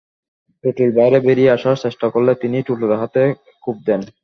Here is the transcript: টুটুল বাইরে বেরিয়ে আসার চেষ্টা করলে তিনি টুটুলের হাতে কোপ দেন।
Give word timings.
টুটুল 0.63 0.89
বাইরে 0.97 1.17
বেরিয়ে 1.27 1.53
আসার 1.55 1.81
চেষ্টা 1.83 2.07
করলে 2.13 2.31
তিনি 2.41 2.57
টুটুলের 2.67 2.99
হাতে 3.01 3.21
কোপ 3.63 3.77
দেন। 3.87 4.01